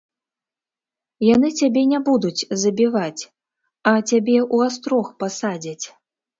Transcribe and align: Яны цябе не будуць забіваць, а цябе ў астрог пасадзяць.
Яны 1.33 1.49
цябе 1.59 1.83
не 1.91 1.99
будуць 2.09 2.47
забіваць, 2.63 3.23
а 3.89 3.91
цябе 4.09 4.37
ў 4.53 4.73
астрог 4.73 5.15
пасадзяць. 5.25 5.85